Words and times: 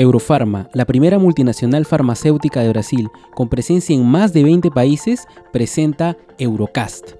Eurofarma, 0.00 0.70
la 0.72 0.86
primera 0.86 1.18
multinacional 1.18 1.84
farmacéutica 1.84 2.62
de 2.62 2.70
Brasil, 2.70 3.10
con 3.34 3.50
presencia 3.50 3.94
en 3.94 4.06
más 4.06 4.32
de 4.32 4.44
20 4.44 4.70
países, 4.70 5.26
presenta 5.52 6.16
Eurocast. 6.38 7.16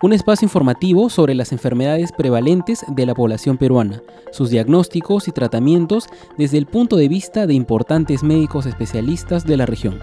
Un 0.00 0.14
espacio 0.14 0.46
informativo 0.46 1.10
sobre 1.10 1.34
las 1.34 1.52
enfermedades 1.52 2.12
prevalentes 2.12 2.86
de 2.88 3.04
la 3.04 3.14
población 3.14 3.58
peruana, 3.58 4.00
sus 4.32 4.48
diagnósticos 4.48 5.28
y 5.28 5.32
tratamientos 5.32 6.06
desde 6.38 6.56
el 6.56 6.64
punto 6.64 6.96
de 6.96 7.08
vista 7.08 7.46
de 7.46 7.52
importantes 7.52 8.22
médicos 8.22 8.64
especialistas 8.64 9.44
de 9.44 9.56
la 9.58 9.66
región. 9.66 9.98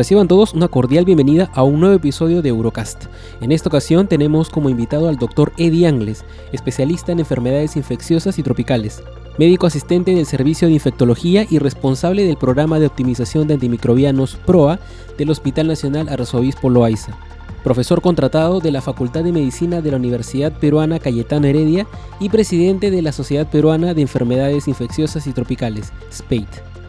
Reciban 0.00 0.28
todos 0.28 0.54
una 0.54 0.68
cordial 0.68 1.04
bienvenida 1.04 1.50
a 1.52 1.62
un 1.62 1.78
nuevo 1.78 1.94
episodio 1.94 2.40
de 2.40 2.48
Eurocast. 2.48 3.04
En 3.42 3.52
esta 3.52 3.68
ocasión 3.68 4.06
tenemos 4.08 4.48
como 4.48 4.70
invitado 4.70 5.10
al 5.10 5.18
doctor 5.18 5.52
Eddie 5.58 5.86
Angles, 5.86 6.24
especialista 6.52 7.12
en 7.12 7.20
enfermedades 7.20 7.76
infecciosas 7.76 8.38
y 8.38 8.42
tropicales, 8.42 9.02
médico 9.36 9.66
asistente 9.66 10.14
del 10.14 10.24
Servicio 10.24 10.68
de 10.68 10.72
Infectología 10.72 11.46
y 11.50 11.58
responsable 11.58 12.24
del 12.24 12.38
programa 12.38 12.78
de 12.78 12.86
optimización 12.86 13.46
de 13.46 13.52
antimicrobianos 13.52 14.36
PROA 14.46 14.78
del 15.18 15.28
Hospital 15.28 15.66
Nacional 15.66 16.08
Arzobispo 16.08 16.70
Loaiza. 16.70 17.14
Profesor 17.62 18.00
contratado 18.00 18.60
de 18.60 18.72
la 18.72 18.80
Facultad 18.80 19.22
de 19.22 19.32
Medicina 19.32 19.82
de 19.82 19.90
la 19.90 19.98
Universidad 19.98 20.58
Peruana 20.58 20.98
Cayetano 20.98 21.46
Heredia 21.46 21.86
y 22.20 22.30
presidente 22.30 22.90
de 22.90 23.02
la 23.02 23.12
Sociedad 23.12 23.50
Peruana 23.50 23.92
de 23.92 24.00
Enfermedades 24.00 24.66
Infecciosas 24.66 25.26
y 25.26 25.34
Tropicales, 25.34 25.92
SPATE. 26.10 26.79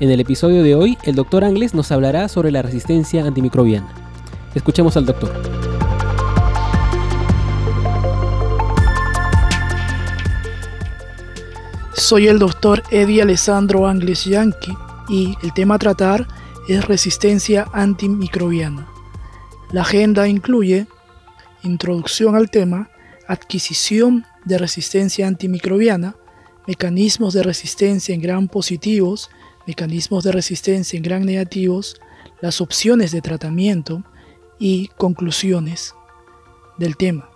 En 0.00 0.12
el 0.12 0.20
episodio 0.20 0.62
de 0.62 0.76
hoy, 0.76 0.96
el 1.02 1.16
doctor 1.16 1.42
Angles 1.42 1.74
nos 1.74 1.90
hablará 1.90 2.28
sobre 2.28 2.52
la 2.52 2.62
resistencia 2.62 3.24
antimicrobiana. 3.24 3.92
Escuchemos 4.54 4.96
al 4.96 5.06
doctor. 5.06 5.32
Soy 11.94 12.28
el 12.28 12.38
doctor 12.38 12.84
Eddie 12.92 13.22
Alessandro 13.22 13.88
Angles 13.88 14.24
Yankee 14.24 14.72
y 15.08 15.34
el 15.42 15.52
tema 15.52 15.74
a 15.74 15.78
tratar 15.78 16.28
es 16.68 16.86
resistencia 16.86 17.66
antimicrobiana. 17.72 18.86
La 19.72 19.80
agenda 19.80 20.28
incluye 20.28 20.86
introducción 21.64 22.36
al 22.36 22.50
tema, 22.50 22.88
adquisición 23.26 24.24
de 24.44 24.58
resistencia 24.58 25.26
antimicrobiana, 25.26 26.14
mecanismos 26.68 27.34
de 27.34 27.42
resistencia 27.42 28.14
en 28.14 28.22
gran 28.22 28.46
positivos 28.46 29.28
mecanismos 29.68 30.24
de 30.24 30.32
resistencia 30.32 30.96
en 30.96 31.02
gran 31.02 31.26
negativos, 31.26 32.00
las 32.40 32.62
opciones 32.62 33.12
de 33.12 33.20
tratamiento 33.20 34.02
y 34.58 34.88
conclusiones 34.96 35.94
del 36.78 36.96
tema. 36.96 37.28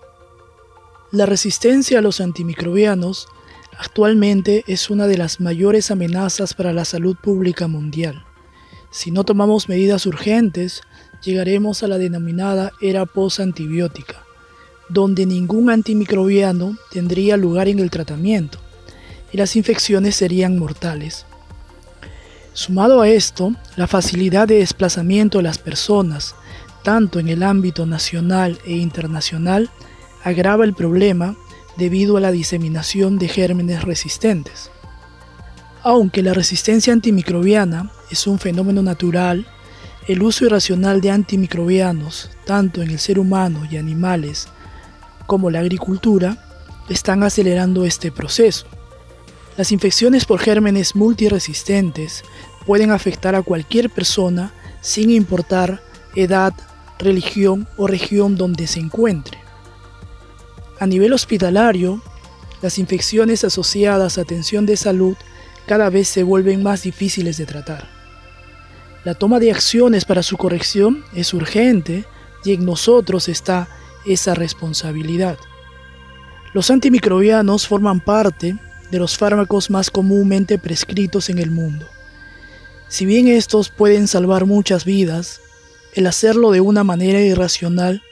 La 1.13 1.27
resistencia 1.27 1.99
a 1.99 2.03
los 2.03 2.23
antimicrobianos 2.23 3.29
actualmente 3.79 4.65
es 4.67 4.89
una 4.89 5.07
de 5.07 5.19
las 5.19 5.41
mayores 5.41 5.91
amenazas 5.91 6.55
para 6.55 6.73
la 6.73 6.87
salud 6.87 7.17
pública 7.23 7.69
mundial. 7.69 8.25
Si 8.91 9.11
no 9.11 9.25
tomamos 9.25 9.69
medidas 9.69 10.07
urgentes, 10.07 10.81
llegaremos 11.23 11.83
a 11.83 11.89
la 11.89 11.99
denominada 11.99 12.73
era 12.81 13.05
post-antibiótica, 13.05 14.25
donde 14.89 15.27
ningún 15.27 15.69
antimicrobiano 15.69 16.79
tendría 16.91 17.37
lugar 17.37 17.69
en 17.69 17.79
el 17.79 17.91
tratamiento 17.91 18.59
y 19.33 19.37
las 19.37 19.55
infecciones 19.55 20.17
serían 20.17 20.59
mortales. 20.59 21.27
Sumado 22.55 23.01
a 23.01 23.09
esto, 23.09 23.55
la 23.77 23.87
facilidad 23.87 24.47
de 24.47 24.57
desplazamiento 24.57 25.39
de 25.39 25.45
las 25.45 25.57
personas, 25.57 26.35
tanto 26.83 27.19
en 27.19 27.29
el 27.29 27.43
ámbito 27.43 27.87
nacional 27.87 28.59
e 28.67 28.73
internacional, 28.73 29.71
agrava 30.23 30.65
el 30.65 30.75
problema 30.75 31.35
debido 31.79 32.19
a 32.19 32.21
la 32.21 32.31
diseminación 32.31 33.19
de 33.19 33.29
gérmenes 33.29 33.83
resistentes. 33.83 34.71
Aunque 35.83 36.23
la 36.23 36.35
resistencia 36.35 36.93
antimicrobiana 36.93 37.91
es 38.11 38.27
un 38.27 38.39
fenómeno 38.39 38.83
natural, 38.83 39.47
el 40.07 40.23
uso 40.23 40.45
irracional 40.45 41.01
de 41.01 41.11
antimicrobianos, 41.11 42.31
tanto 42.45 42.83
en 42.83 42.91
el 42.91 42.99
ser 42.99 43.19
humano 43.19 43.67
y 43.71 43.79
animales 43.79 44.49
como 45.27 45.51
la 45.51 45.61
agricultura, 45.61 46.37
están 46.89 47.23
acelerando 47.23 47.87
este 47.87 48.13
proceso. 48.13 48.67
Las 49.57 49.71
infecciones 49.71 50.25
por 50.25 50.41
gérmenes 50.41 50.97
multiresistentes 50.97 52.23
pueden 52.67 52.91
afectar 52.91 53.35
a 53.35 53.43
cualquier 53.43 53.91
persona 53.91 54.53
sin 54.81 55.11
importar 55.11 55.83
edad, 56.15 56.53
religión 56.99 57.69
o 57.77 57.87
región 57.87 58.37
donde 58.37 58.67
se 58.67 58.81
encuentre. 58.81 59.39
A 60.79 60.87
nivel 60.87 61.13
hospitalario, 61.13 62.03
las 62.61 62.79
infecciones 62.79 63.45
asociadas 63.45 64.19
a 64.19 64.23
atención 64.23 64.67
de 64.67 64.77
salud 64.77 65.17
cada 65.67 65.91
vez 65.91 66.09
se 66.09 66.23
vuelven 66.23 66.63
más 66.63 66.83
difíciles 66.83 67.37
de 67.37 67.47
tratar. 67.47 67.89
La 69.05 69.15
toma 69.15 69.41
de 69.41 69.51
acciones 69.51 70.05
para 70.05 70.23
su 70.23 70.37
corrección 70.37 71.05
es 71.15 71.35
urgente 71.35 72.05
y 72.45 72.53
en 72.53 72.65
nosotros 72.65 73.29
está 73.29 73.69
esa 74.07 74.35
responsabilidad. 74.35 75.39
Los 76.53 76.71
antimicrobianos 76.71 77.67
forman 77.67 78.01
parte 78.01 78.57
de 78.91 78.99
los 78.99 79.17
fármacos 79.17 79.71
más 79.71 79.91
comúnmente 79.91 80.59
prescritos 80.59 81.31
en 81.31 81.39
el 81.39 81.51
mundo. 81.51 81.87
Si 82.93 83.07
bien 83.07 83.27
estos 83.27 83.71
pueden 83.71 84.07
salvar 84.07 84.45
muchas 84.45 84.85
vidas, 84.85 85.41
el 85.95 86.07
hacerlo 86.07 86.51
de 86.51 86.61
una 86.61 86.85
manera 86.85 87.23
irracional 87.23 88.03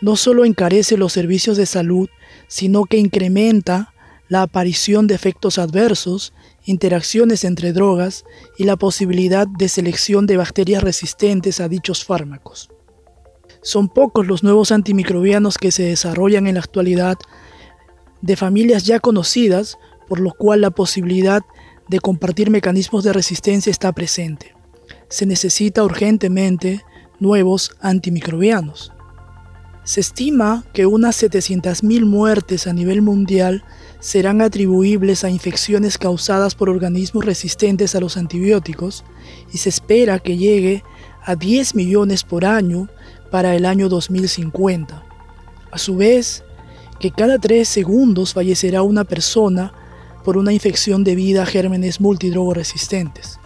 no 0.00 0.16
solo 0.16 0.46
encarece 0.46 0.96
los 0.96 1.12
servicios 1.12 1.58
de 1.58 1.66
salud, 1.66 2.08
sino 2.48 2.86
que 2.86 2.96
incrementa 2.96 3.92
la 4.30 4.40
aparición 4.40 5.06
de 5.06 5.14
efectos 5.14 5.58
adversos, 5.58 6.32
interacciones 6.64 7.44
entre 7.44 7.74
drogas 7.74 8.24
y 8.56 8.64
la 8.64 8.76
posibilidad 8.76 9.46
de 9.46 9.68
selección 9.68 10.26
de 10.26 10.38
bacterias 10.38 10.82
resistentes 10.82 11.60
a 11.60 11.68
dichos 11.68 12.06
fármacos. 12.06 12.70
Son 13.60 13.90
pocos 13.90 14.26
los 14.26 14.42
nuevos 14.42 14.72
antimicrobianos 14.72 15.58
que 15.58 15.70
se 15.70 15.82
desarrollan 15.82 16.46
en 16.46 16.54
la 16.54 16.60
actualidad 16.60 17.18
de 18.22 18.36
familias 18.36 18.84
ya 18.84 19.00
conocidas 19.00 19.76
por 20.10 20.18
lo 20.18 20.32
cual 20.32 20.62
la 20.62 20.70
posibilidad 20.70 21.42
de 21.90 21.98
compartir 21.98 22.50
mecanismos 22.50 23.02
de 23.02 23.12
resistencia 23.12 23.68
está 23.68 23.90
presente. 23.90 24.54
Se 25.08 25.26
necesita 25.26 25.82
urgentemente 25.82 26.84
nuevos 27.18 27.72
antimicrobianos. 27.80 28.92
Se 29.82 29.98
estima 29.98 30.64
que 30.72 30.86
unas 30.86 31.20
700.000 31.20 32.04
muertes 32.04 32.68
a 32.68 32.72
nivel 32.72 33.02
mundial 33.02 33.64
serán 33.98 34.40
atribuibles 34.40 35.24
a 35.24 35.30
infecciones 35.30 35.98
causadas 35.98 36.54
por 36.54 36.70
organismos 36.70 37.24
resistentes 37.24 37.96
a 37.96 38.00
los 38.00 38.16
antibióticos 38.16 39.04
y 39.52 39.58
se 39.58 39.68
espera 39.68 40.20
que 40.20 40.36
llegue 40.36 40.84
a 41.24 41.34
10 41.34 41.74
millones 41.74 42.22
por 42.22 42.44
año 42.44 42.88
para 43.32 43.56
el 43.56 43.66
año 43.66 43.88
2050. 43.88 45.02
A 45.72 45.78
su 45.78 45.96
vez, 45.96 46.44
que 47.00 47.10
cada 47.10 47.38
3 47.38 47.68
segundos 47.68 48.32
fallecerá 48.32 48.82
una 48.82 49.02
persona 49.02 49.72
por 50.24 50.36
una 50.36 50.52
infección 50.52 51.04
debida 51.04 51.42
a 51.42 51.46
gérmenes 51.46 52.00
multidrogoresistentes. 52.00 53.38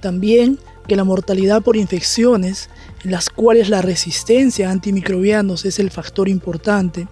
También 0.00 0.58
que 0.86 0.96
la 0.96 1.04
mortalidad 1.04 1.62
por 1.62 1.76
infecciones, 1.76 2.70
en 3.04 3.10
las 3.10 3.28
cuales 3.30 3.68
la 3.68 3.82
resistencia 3.82 4.68
a 4.68 4.72
antimicrobianos 4.72 5.64
es 5.64 5.78
el 5.78 5.90
factor 5.90 6.28
importante, 6.28 7.08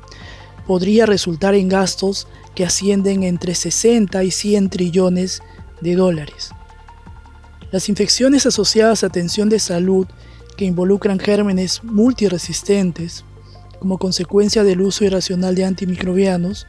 podría 0.67 1.07
resultar 1.07 1.55
en 1.55 1.69
gastos 1.69 2.27
que 2.55 2.65
ascienden 2.65 3.23
entre 3.23 3.55
60 3.55 4.25
y 4.25 4.31
100 4.31 4.71
trillones 4.71 5.43
de 5.81 5.95
dólares. 5.95 6.51
Las 7.71 7.89
infecciones 7.89 8.47
asociadas 8.47 9.05
a 9.05 9.09
atención 9.09 9.49
de 9.49 9.59
salud 9.59 10.07
que 10.57 10.65
involucran 10.65 11.19
gérmenes 11.19 11.85
multiresistentes, 11.85 13.25
como 13.79 13.99
consecuencia 13.99 14.65
del 14.65 14.81
uso 14.81 15.05
irracional 15.05 15.55
de 15.55 15.67
antimicrobianos, 15.67 16.67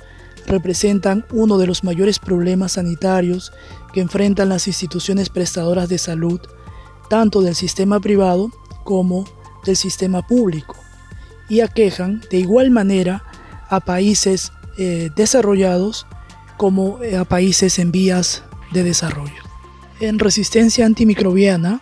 representan 0.47 1.25
uno 1.31 1.57
de 1.57 1.67
los 1.67 1.83
mayores 1.83 2.19
problemas 2.19 2.73
sanitarios 2.73 3.51
que 3.93 4.01
enfrentan 4.01 4.49
las 4.49 4.67
instituciones 4.67 5.29
prestadoras 5.29 5.89
de 5.89 5.97
salud, 5.97 6.39
tanto 7.09 7.41
del 7.41 7.55
sistema 7.55 7.99
privado 7.99 8.49
como 8.83 9.25
del 9.65 9.75
sistema 9.75 10.25
público, 10.25 10.75
y 11.49 11.59
aquejan 11.59 12.21
de 12.31 12.37
igual 12.37 12.71
manera 12.71 13.23
a 13.69 13.81
países 13.81 14.51
eh, 14.77 15.09
desarrollados 15.15 16.07
como 16.57 17.01
eh, 17.03 17.17
a 17.17 17.25
países 17.25 17.79
en 17.79 17.91
vías 17.91 18.43
de 18.71 18.83
desarrollo. 18.83 19.43
En 19.99 20.19
resistencia 20.19 20.85
antimicrobiana 20.85 21.81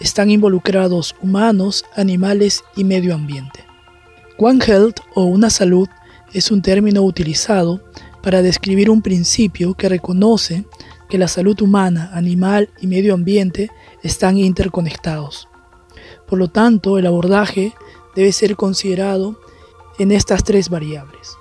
están 0.00 0.30
involucrados 0.30 1.14
humanos, 1.22 1.84
animales 1.96 2.64
y 2.76 2.84
medio 2.84 3.14
ambiente. 3.14 3.64
One 4.38 4.62
Health 4.64 5.00
o 5.14 5.24
una 5.24 5.50
salud 5.50 5.88
es 6.34 6.50
un 6.50 6.60
término 6.60 7.02
utilizado 7.02 7.80
para 8.20 8.42
describir 8.42 8.90
un 8.90 9.00
principio 9.00 9.74
que 9.74 9.88
reconoce 9.88 10.64
que 11.08 11.16
la 11.16 11.28
salud 11.28 11.58
humana, 11.62 12.10
animal 12.12 12.68
y 12.80 12.88
medio 12.88 13.14
ambiente 13.14 13.70
están 14.02 14.36
interconectados. 14.36 15.48
Por 16.26 16.38
lo 16.38 16.48
tanto, 16.48 16.98
el 16.98 17.06
abordaje 17.06 17.72
debe 18.16 18.32
ser 18.32 18.56
considerado 18.56 19.38
en 19.98 20.10
estas 20.10 20.42
tres 20.42 20.68
variables. 20.68 21.36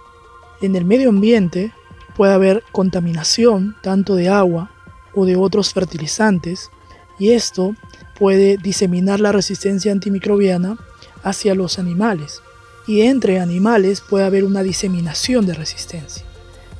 En 0.61 0.75
el 0.75 0.85
medio 0.85 1.09
ambiente 1.09 1.73
puede 2.15 2.33
haber 2.33 2.63
contaminación 2.71 3.75
tanto 3.81 4.15
de 4.15 4.29
agua 4.29 4.71
o 5.15 5.25
de 5.25 5.35
otros 5.35 5.73
fertilizantes 5.73 6.69
y 7.17 7.31
esto 7.31 7.75
puede 8.19 8.57
diseminar 8.57 9.19
la 9.19 9.31
resistencia 9.31 9.91
antimicrobiana 9.91 10.77
hacia 11.23 11.55
los 11.55 11.79
animales 11.79 12.43
y 12.87 13.01
entre 13.01 13.39
animales 13.39 14.01
puede 14.01 14.25
haber 14.25 14.43
una 14.43 14.63
diseminación 14.63 15.45
de 15.45 15.53
resistencia. 15.53 16.23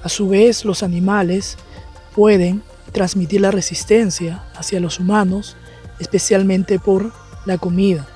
A 0.01 0.09
su 0.09 0.27
vez, 0.27 0.65
los 0.65 0.83
animales 0.83 1.57
pueden 2.13 2.61
transmitir 2.91 3.41
la 3.41 3.51
resistencia 3.51 4.43
hacia 4.55 4.79
los 4.79 4.99
humanos, 4.99 5.55
especialmente 5.99 6.79
por 6.79 7.11
la 7.45 7.57
comida. 7.57 8.07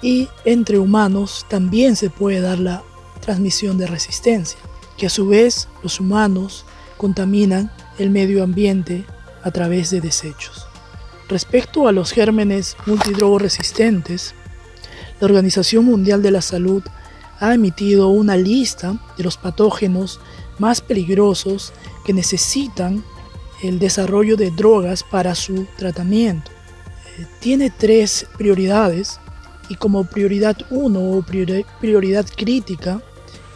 Y 0.00 0.28
entre 0.44 0.78
humanos 0.78 1.46
también 1.48 1.96
se 1.96 2.10
puede 2.10 2.40
dar 2.40 2.58
la 2.58 2.82
transmisión 3.20 3.78
de 3.78 3.86
resistencia, 3.86 4.58
que 4.96 5.06
a 5.06 5.10
su 5.10 5.28
vez 5.28 5.68
los 5.82 6.00
humanos 6.00 6.64
contaminan 6.96 7.72
el 7.98 8.10
medio 8.10 8.42
ambiente 8.42 9.04
a 9.42 9.50
través 9.50 9.90
de 9.90 10.00
desechos. 10.00 10.66
Respecto 11.28 11.88
a 11.88 11.92
los 11.92 12.12
gérmenes 12.12 12.76
multidrogoresistentes, 12.86 14.34
la 15.20 15.26
Organización 15.26 15.84
Mundial 15.84 16.22
de 16.22 16.30
la 16.30 16.42
Salud 16.42 16.82
ha 17.42 17.54
emitido 17.54 18.08
una 18.08 18.36
lista 18.36 18.96
de 19.16 19.24
los 19.24 19.36
patógenos 19.36 20.20
más 20.60 20.80
peligrosos 20.80 21.72
que 22.04 22.12
necesitan 22.12 23.04
el 23.64 23.80
desarrollo 23.80 24.36
de 24.36 24.52
drogas 24.52 25.02
para 25.02 25.34
su 25.34 25.66
tratamiento. 25.76 26.52
Eh, 27.18 27.26
tiene 27.40 27.70
tres 27.70 28.28
prioridades 28.38 29.18
y 29.68 29.74
como 29.74 30.04
prioridad 30.04 30.56
1 30.70 31.00
o 31.00 31.24
prioridad 31.80 32.26
crítica 32.36 33.02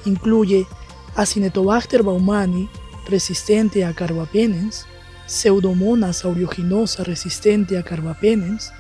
incluye 0.05 0.67
Acinetobacter 1.15 2.03
baumani 2.03 2.69
resistente 3.09 3.85
a 3.85 3.95
carbapenems, 3.95 4.85
Pseudomonas 5.27 6.25
aeruginosa 6.25 7.05
resistente 7.05 7.79
a 7.79 7.85
carbapenems, 7.85 8.73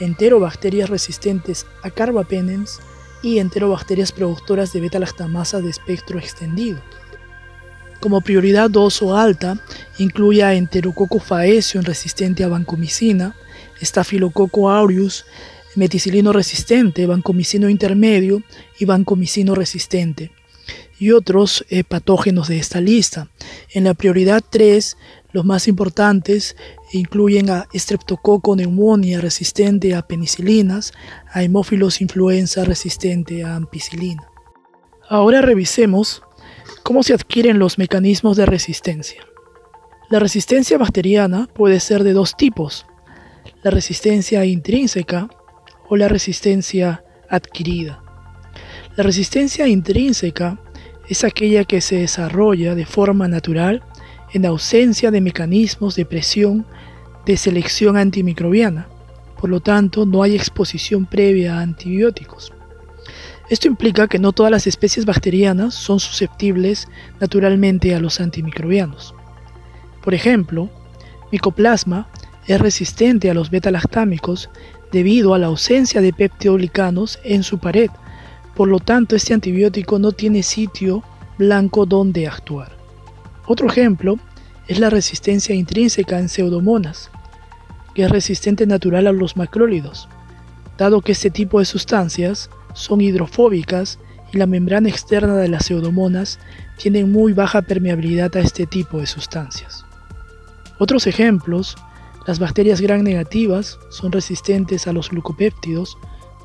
enterobacterias 0.00 0.88
resistentes 0.88 1.66
a 1.82 1.90
carbapenems 1.90 2.80
y 3.24 3.38
enterobacterias 3.38 4.12
productoras 4.12 4.72
de 4.72 4.80
beta-lactamasa 4.80 5.60
de 5.60 5.70
espectro 5.70 6.18
extendido. 6.18 6.80
Como 8.00 8.20
prioridad 8.20 8.68
2 8.68 9.02
o 9.02 9.16
alta, 9.16 9.58
incluye 9.98 10.42
a 10.42 10.54
Enterococo 10.54 11.18
faecium 11.18 11.82
resistente 11.84 12.44
a 12.44 12.48
vancomicina, 12.48 13.34
Staphylococcus 13.82 14.70
aureus 14.70 15.24
meticilino 15.74 16.32
resistente, 16.32 17.06
vancomicino 17.06 17.68
intermedio 17.68 18.42
y 18.78 18.84
vancomicino 18.84 19.54
resistente 19.54 20.30
y 20.98 21.10
otros 21.10 21.64
eh, 21.68 21.82
patógenos 21.84 22.48
de 22.48 22.58
esta 22.58 22.80
lista. 22.80 23.28
En 23.72 23.84
la 23.84 23.94
prioridad 23.94 24.42
3, 24.48 24.96
los 25.32 25.44
más 25.44 25.66
importantes 25.66 26.56
incluyen 26.98 27.50
a 27.50 27.66
Streptococcus 27.72 28.56
pneumonia 28.56 29.20
resistente 29.20 29.94
a 29.94 30.02
penicilinas, 30.02 30.92
a 31.32 31.40
Haemophilus 31.40 32.00
influenza 32.00 32.64
resistente 32.64 33.44
a 33.44 33.56
ampicilina. 33.56 34.28
Ahora 35.08 35.42
revisemos 35.42 36.22
cómo 36.82 37.02
se 37.02 37.14
adquieren 37.14 37.58
los 37.58 37.78
mecanismos 37.78 38.36
de 38.36 38.46
resistencia. 38.46 39.24
La 40.10 40.18
resistencia 40.18 40.78
bacteriana 40.78 41.48
puede 41.54 41.80
ser 41.80 42.04
de 42.04 42.12
dos 42.12 42.36
tipos, 42.36 42.86
la 43.62 43.70
resistencia 43.70 44.44
intrínseca 44.44 45.28
o 45.88 45.96
la 45.96 46.08
resistencia 46.08 47.04
adquirida. 47.28 48.02
La 48.96 49.02
resistencia 49.02 49.66
intrínseca 49.66 50.60
es 51.08 51.24
aquella 51.24 51.64
que 51.64 51.80
se 51.80 51.96
desarrolla 51.96 52.74
de 52.74 52.86
forma 52.86 53.28
natural 53.28 53.82
en 54.34 54.44
ausencia 54.44 55.10
de 55.10 55.22
mecanismos 55.22 55.96
de 55.96 56.04
presión 56.04 56.66
de 57.24 57.38
selección 57.38 57.96
antimicrobiana. 57.96 58.86
Por 59.40 59.48
lo 59.48 59.60
tanto, 59.60 60.04
no 60.04 60.22
hay 60.22 60.36
exposición 60.36 61.06
previa 61.06 61.56
a 61.56 61.62
antibióticos. 61.62 62.52
Esto 63.48 63.68
implica 63.68 64.08
que 64.08 64.18
no 64.18 64.32
todas 64.32 64.52
las 64.52 64.66
especies 64.66 65.06
bacterianas 65.06 65.72
son 65.74 66.00
susceptibles 66.00 66.88
naturalmente 67.18 67.94
a 67.94 68.00
los 68.00 68.20
antimicrobianos. 68.20 69.14
Por 70.02 70.12
ejemplo, 70.12 70.68
Mycoplasma 71.32 72.08
es 72.46 72.60
resistente 72.60 73.30
a 73.30 73.34
los 73.34 73.50
beta-lactámicos 73.50 74.50
debido 74.92 75.32
a 75.32 75.38
la 75.38 75.46
ausencia 75.46 76.02
de 76.02 76.12
peptidoglicanos 76.12 77.18
en 77.24 77.42
su 77.42 77.58
pared 77.58 77.90
por 78.54 78.68
lo 78.68 78.78
tanto, 78.78 79.16
este 79.16 79.34
antibiótico 79.34 79.98
no 79.98 80.12
tiene 80.12 80.42
sitio 80.42 81.02
blanco 81.38 81.86
donde 81.86 82.28
actuar. 82.28 82.73
Otro 83.46 83.68
ejemplo 83.68 84.18
es 84.68 84.78
la 84.78 84.90
resistencia 84.90 85.54
intrínseca 85.54 86.18
en 86.18 86.28
pseudomonas, 86.28 87.10
que 87.94 88.04
es 88.04 88.10
resistente 88.10 88.66
natural 88.66 89.06
a 89.06 89.12
los 89.12 89.36
macrólidos, 89.36 90.08
dado 90.78 91.00
que 91.02 91.12
este 91.12 91.30
tipo 91.30 91.58
de 91.58 91.64
sustancias 91.64 92.50
son 92.72 93.00
hidrofóbicas 93.00 93.98
y 94.32 94.38
la 94.38 94.46
membrana 94.46 94.88
externa 94.88 95.36
de 95.36 95.48
las 95.48 95.66
pseudomonas 95.66 96.38
tiene 96.78 97.04
muy 97.04 97.32
baja 97.34 97.62
permeabilidad 97.62 98.34
a 98.36 98.40
este 98.40 98.66
tipo 98.66 98.98
de 98.98 99.06
sustancias. 99.06 99.84
Otros 100.78 101.06
ejemplos, 101.06 101.76
las 102.26 102.38
bacterias 102.38 102.80
gram 102.80 103.02
negativas 103.02 103.78
son 103.90 104.10
resistentes 104.10 104.88
a 104.88 104.92
los 104.92 105.10
glucopéptidos 105.10 105.96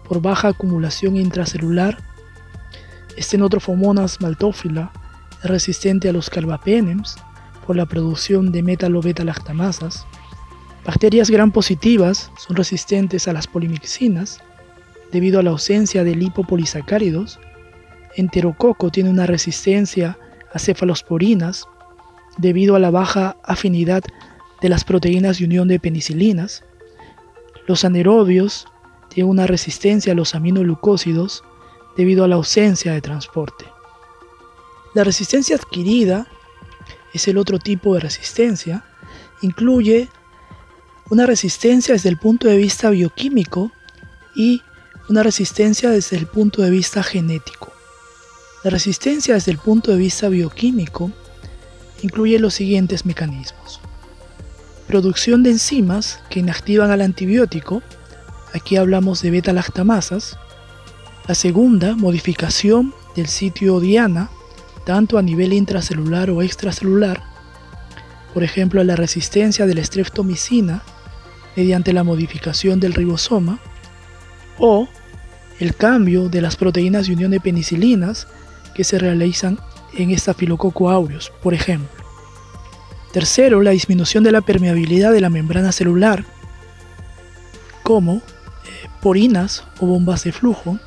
por 0.08 0.22
baja 0.22 0.50
acumulación 0.50 1.18
intracelular. 1.18 1.98
Stenotrofomonas 3.18 4.22
maltófila 4.22 4.92
resistente 5.44 6.10
a 6.10 6.14
los 6.14 6.30
carbapenems 6.30 7.16
por 7.66 7.76
la 7.76 7.86
producción 7.86 8.52
de 8.52 8.64
metalo-beta-lactamasas. 8.64 10.06
Bacterias 10.86 11.30
gram 11.30 11.52
positivas 11.52 12.32
son 12.38 12.56
resistentes 12.56 13.28
a 13.28 13.34
las 13.34 13.48
polimixinas 13.48 14.40
debido 15.12 15.40
a 15.40 15.44
la 15.44 15.52
ausencia 15.52 16.04
de 16.04 16.16
lipopolisacáridos. 16.16 17.40
Enterococo 18.16 18.90
tiene 18.90 19.10
una 19.10 19.26
resistencia 19.26 20.18
a 20.54 20.60
cefalosporinas 20.60 21.68
debido 22.38 22.76
a 22.76 22.80
la 22.80 22.92
baja 22.92 23.38
afinidad 23.44 24.04
de 24.62 24.70
las 24.70 24.84
proteínas 24.84 25.40
de 25.40 25.46
unión 25.46 25.68
de 25.68 25.80
penicilinas. 25.80 26.64
Los 27.68 27.86
anaerobios 27.86 28.68
tiene 29.10 29.30
una 29.30 29.48
resistencia 29.48 30.14
a 30.14 30.16
los 30.16 30.36
aminoglucósidos 30.36 31.44
debido 31.98 32.24
a 32.24 32.28
la 32.28 32.36
ausencia 32.36 32.94
de 32.94 33.02
transporte. 33.02 33.66
La 34.94 35.04
resistencia 35.04 35.56
adquirida 35.56 36.28
es 37.14 37.28
el 37.28 37.38
otro 37.38 37.60
tipo 37.60 37.94
de 37.94 38.02
resistencia. 38.02 38.84
Incluye 39.42 40.10
una 41.10 41.26
resistencia 41.26 41.94
desde 41.94 42.10
el 42.10 42.18
punto 42.18 42.48
de 42.48 42.58
vista 42.58 42.90
bioquímico 42.90 43.72
y 44.36 44.62
una 45.08 45.24
resistencia 45.24 45.90
desde 45.90 46.18
el 46.18 46.28
punto 46.28 46.62
de 46.62 46.70
vista 46.70 47.04
genético. 47.04 47.72
La 48.64 48.70
resistencia 48.70 49.34
desde 49.36 49.52
el 49.52 49.58
punto 49.58 49.92
de 49.92 49.98
vista 49.98 50.30
bioquímico 50.30 51.12
incluye 52.02 52.40
los 52.40 52.54
siguientes 52.54 53.06
mecanismos. 53.06 53.80
Producción 54.88 55.44
de 55.44 55.52
enzimas 55.52 56.20
que 56.30 56.40
inactivan 56.40 56.92
al 56.92 57.02
antibiótico, 57.02 57.82
Aquí 58.54 58.78
hablamos 58.78 59.22
de 59.22 59.32
beta-lactamasas. 59.32 60.38
La 61.28 61.36
segunda, 61.36 61.96
modificación 61.96 62.94
del 63.16 63.28
sitio 63.28 63.80
diana, 63.80 64.32
tanto 64.86 65.18
a 65.18 65.22
nivel 65.22 65.54
intracelular 65.54 66.30
o 66.30 66.42
extracelular, 66.42 67.22
por 68.34 68.44
ejemplo, 68.44 68.84
la 68.84 68.96
resistencia 68.96 69.66
de 69.66 69.76
la 69.76 69.84
streptomicina 69.84 70.84
mediante 71.56 71.94
la 71.94 72.04
modificación 72.04 72.80
del 72.80 72.94
ribosoma, 72.94 73.60
o 74.58 74.88
el 75.60 75.76
cambio 75.76 76.30
de 76.30 76.42
las 76.42 76.56
proteínas 76.56 77.08
de 77.08 77.14
unión 77.14 77.32
de 77.32 77.40
penicilinas 77.40 78.28
que 78.74 78.84
se 78.84 79.00
realizan 79.00 79.60
en 79.98 80.18
Staphylococcus 80.18 80.92
aureus, 80.92 81.32
por 81.42 81.54
ejemplo. 81.54 81.90
Tercero, 83.12 83.62
la 83.62 83.72
disminución 83.72 84.24
de 84.24 84.32
la 84.32 84.42
permeabilidad 84.42 85.12
de 85.12 85.22
la 85.22 85.30
membrana 85.30 85.72
celular, 85.72 86.24
como 87.84 88.22
porinas 89.02 89.64
o 89.80 89.88
bombas 89.88 90.24
de 90.24 90.32
flujo. 90.32 90.78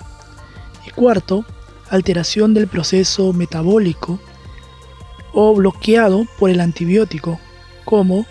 Y 0.86 0.90
cuarto, 0.90 1.44
alteración 1.92 2.54
del 2.54 2.68
proceso 2.68 3.34
metabólico 3.34 4.18
o 5.34 5.54
bloqueado 5.54 6.26
por 6.38 6.48
el 6.48 6.60
antibiótico, 6.60 7.38
como 7.84 8.26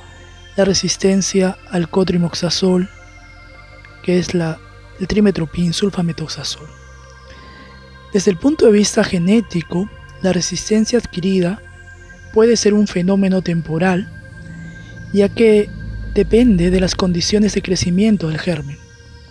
la 0.58 0.66
resistencia 0.66 1.58
al 1.70 1.88
cotrimoxazol, 1.88 2.90
que 4.02 4.18
es 4.18 4.34
la, 4.34 4.60
el 5.00 5.08
trimetropin 5.08 5.74
sulfametoxazol. 5.74 6.68
Desde 8.12 8.32
el 8.32 8.38
punto 8.38 8.66
de 8.66 8.72
vista 8.72 9.04
genético, 9.04 9.88
la 10.24 10.34
resistencia 10.34 10.98
adquirida 10.98 11.62
puede 12.34 12.58
ser 12.58 12.74
un 12.74 12.88
fenómeno 12.88 13.44
temporal, 13.44 14.12
ya 15.14 15.30
que 15.30 15.70
depende 16.16 16.72
de 16.72 16.80
las 16.80 16.96
condiciones 16.96 17.54
de 17.54 17.62
crecimiento 17.62 18.28
del 18.28 18.40
germen. 18.40 18.80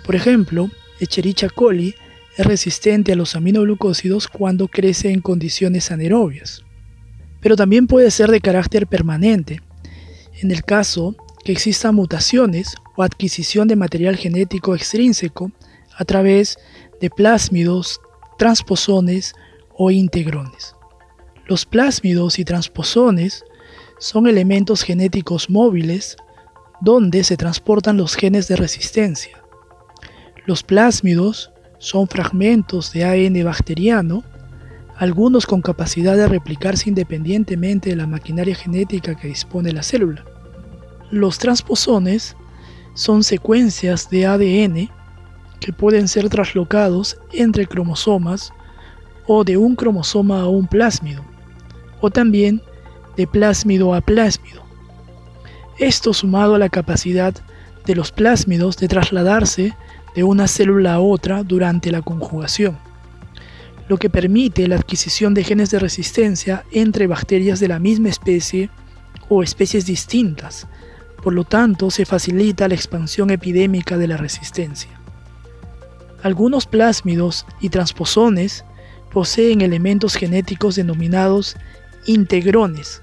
Por 0.05 0.15
ejemplo, 0.15 0.71
Echerichia 1.01 1.49
coli 1.49 1.97
es 2.37 2.47
resistente 2.47 3.13
a 3.13 3.17
los 3.17 3.35
aminoglucósidos 3.37 4.29
cuando 4.29 4.69
crece 4.69 5.11
en 5.11 5.21
condiciones 5.21 5.91
anaerobias. 5.91 6.63
Pero 7.41 7.57
también 7.57 7.87
puede 7.87 8.11
ser 8.11 8.31
de 8.31 8.41
carácter 8.41 8.87
permanente, 8.87 9.61
en 10.41 10.51
el 10.51 10.63
caso 10.65 11.17
que 11.45 11.53
existan 11.53 11.95
mutaciones 11.95 12.75
o 12.97 13.03
adquisición 13.03 13.69
de 13.69 13.77
material 13.77 14.17
genético 14.17 14.75
extrínseco 14.75 15.51
a 15.97 16.05
través 16.05 16.59
de 17.01 17.11
plásmidos, 17.11 18.01
transposones 18.39 19.35
o 19.77 19.91
integrones. 19.91 20.75
Los 21.47 21.67
plásmidos 21.67 22.39
y 22.39 22.45
transposones 22.45 23.45
son 23.99 24.27
elementos 24.27 24.83
genéticos 24.83 25.51
móviles 25.51 26.17
donde 26.81 27.25
se 27.25 27.37
transportan 27.37 27.97
los 27.97 28.15
genes 28.15 28.49
de 28.49 28.57
resistencia. 28.57 29.43
Los 30.47 30.63
plásmidos 30.63 31.53
son 31.81 32.07
fragmentos 32.07 32.93
de 32.93 33.05
ADN 33.05 33.43
bacteriano, 33.43 34.23
algunos 34.97 35.47
con 35.47 35.63
capacidad 35.63 36.15
de 36.15 36.29
replicarse 36.29 36.91
independientemente 36.91 37.89
de 37.89 37.97
la 37.97 38.07
maquinaria 38.07 38.55
genética 38.55 39.15
que 39.15 39.29
dispone 39.29 39.73
la 39.73 39.83
célula. 39.83 40.23
Los 41.11 41.39
transposones 41.39 42.37
son 42.95 43.25
secuencias 43.25 44.11
de 44.11 44.27
ADN 44.27 44.91
que 45.59 45.73
pueden 45.73 46.07
ser 46.07 46.29
traslocados 46.29 47.19
entre 47.33 47.67
cromosomas 47.67 48.53
o 49.27 49.43
de 49.43 49.57
un 49.57 49.75
cromosoma 49.75 50.43
a 50.43 50.49
un 50.49 50.67
plásmido, 50.67 51.25
o 52.03 52.11
también 52.11 52.61
de 53.17 53.27
plásmido 53.27 53.95
a 53.95 54.03
plásmido. 54.03 54.63
Esto 55.79 56.13
sumado 56.13 56.57
a 56.57 56.59
la 56.59 56.69
capacidad 56.69 57.35
de 57.87 57.95
los 57.95 58.13
plásmidos 58.13 58.77
de 58.77 58.89
trasladarse 58.89 59.75
de 60.14 60.25
una 60.25 60.49
célula 60.49 60.95
a 60.95 61.00
otra 61.00 61.43
durante 61.43 61.90
la 61.90 62.02
conjugación, 62.02 62.79
lo 63.88 63.97
que 63.97 64.11
permite 64.11 64.69
la 64.69 64.76
adquisición 64.76 65.35
de 65.35 65.45
genes 65.45 65.71
de 65.71 65.79
resistencia 65.79 66.64
entre 66.73 67.07
bacterias 67.07 67.61
de 67.61 67.69
la 67.69 67.79
misma 67.79 68.09
especie 68.09 68.71
o 69.29 69.43
especies 69.43 69.87
distintas, 69.87 70.67
por 71.23 71.35
lo 71.35 71.45
tanto 71.45 71.90
se 71.90 72.05
facilita 72.05 72.69
la 72.69 72.75
expansión 72.75 73.31
epidémica 73.31 73.99
de 73.99 74.09
la 74.09 74.17
resistencia. 74.17 74.90
Algunos 76.23 76.67
plásmidos 76.67 77.47
y 77.61 77.71
transposones 77.71 78.64
poseen 79.12 79.61
elementos 79.61 80.14
genéticos 80.14 80.76
denominados 80.76 81.57
integrones, 82.07 83.00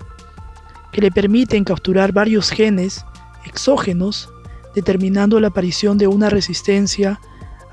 que 0.91 1.01
le 1.01 1.11
permiten 1.11 1.63
capturar 1.63 2.11
varios 2.11 2.49
genes 2.49 3.05
exógenos, 3.45 4.29
determinando 4.77 5.39
la 5.39 5.48
aparición 5.48 5.98
de 5.98 6.05
una 6.05 6.29
resistencia 6.29 7.19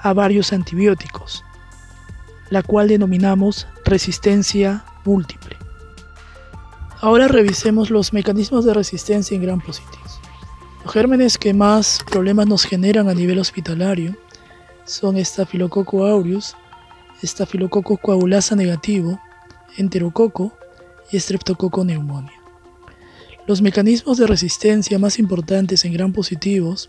a 0.01 0.15
varios 0.15 0.55
antibióticos, 0.55 1.45
la 2.49 2.63
cual 2.63 2.89
denominamos 2.89 3.67
resistencia 3.85 4.87
múltiple. 5.05 5.55
Ahora 7.03 7.29
revisemos 7.29 7.91
los 7.91 8.15
mecanismos 8.15 8.65
de 8.65 8.73
resistencia 8.73 9.35
en 9.35 9.43
gran 9.43 9.61
positivos. 9.61 10.19
Los 10.83 10.95
gérmenes 10.95 11.37
que 11.37 11.53
más 11.53 12.01
problemas 12.11 12.47
nos 12.47 12.65
generan 12.65 13.11
a 13.11 13.15
nivel 13.15 13.39
hospitalario 13.39 14.17
son 14.87 15.23
Staphylococcus 15.23 16.09
aureus, 16.09 16.57
Staphylococcus 17.23 18.01
coagulasa 18.01 18.57
negativo, 18.57 19.21
Enterococo 19.77 20.57
y 21.13 21.21
Streptococcus 21.21 21.85
pneumonia. 21.85 22.44
Los 23.47 23.61
mecanismos 23.61 24.17
de 24.17 24.27
resistencia 24.27 24.99
más 24.99 25.19
importantes 25.19 25.85
en 25.85 25.93
gram 25.93 26.13
positivos 26.13 26.89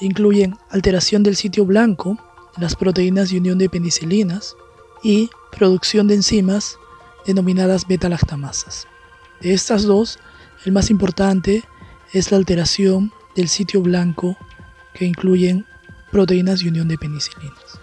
incluyen 0.00 0.56
alteración 0.70 1.22
del 1.22 1.36
sitio 1.36 1.66
blanco, 1.66 2.18
las 2.56 2.74
proteínas 2.74 3.30
de 3.30 3.38
unión 3.38 3.58
de 3.58 3.68
penicilinas 3.68 4.56
y 5.02 5.28
producción 5.56 6.06
de 6.08 6.14
enzimas 6.14 6.78
denominadas 7.26 7.86
beta-lactamasas. 7.86 8.86
De 9.42 9.52
estas 9.52 9.82
dos, 9.82 10.18
el 10.64 10.72
más 10.72 10.90
importante 10.90 11.64
es 12.12 12.30
la 12.30 12.38
alteración 12.38 13.12
del 13.36 13.48
sitio 13.48 13.82
blanco 13.82 14.38
que 14.94 15.04
incluyen 15.04 15.66
proteínas 16.10 16.60
de 16.60 16.68
unión 16.68 16.88
de 16.88 16.96
penicilinas. 16.96 17.78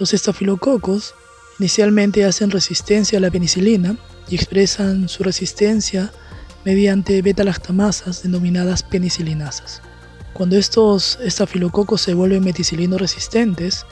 Los 0.00 0.12
estafilococos 0.12 1.14
inicialmente 1.60 2.24
hacen 2.24 2.50
resistencia 2.50 3.18
a 3.18 3.20
la 3.20 3.30
penicilina 3.30 3.96
y 4.28 4.34
expresan 4.34 5.08
su 5.08 5.22
resistencia 5.22 6.12
mediante 6.64 7.20
beta-lactamasas 7.22 8.22
denominadas 8.22 8.82
penicilinasas. 8.82 9.82
Cuando 10.32 10.56
estos 10.56 11.18
estafilococos 11.22 12.00
se 12.00 12.14
vuelven 12.14 12.44
meticilino 12.44 12.98
resistentes, 12.98 13.86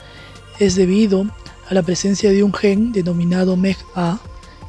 es 0.59 0.75
debido 0.75 1.27
a 1.69 1.75
la 1.75 1.83
presencia 1.83 2.31
de 2.31 2.43
un 2.43 2.53
gen 2.53 2.93
denominado 2.93 3.57
MEG-A 3.57 4.19